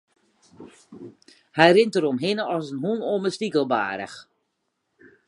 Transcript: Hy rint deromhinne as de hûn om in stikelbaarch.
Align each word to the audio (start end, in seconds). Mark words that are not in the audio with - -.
Hy 1.57 1.67
rint 1.71 1.93
deromhinne 1.93 2.43
as 2.55 2.67
de 2.71 2.77
hûn 2.83 2.99
om 3.13 3.23
in 3.27 3.35
stikelbaarch. 3.35 4.17